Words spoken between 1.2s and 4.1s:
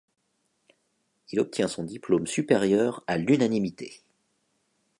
Il obtient son diplôme supérieur à l'unanimité.